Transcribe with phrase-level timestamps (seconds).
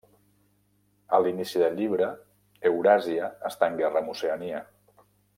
[1.17, 2.07] A l'inici del llibre,
[2.69, 4.63] Euràsia està en guerra amb Oceania.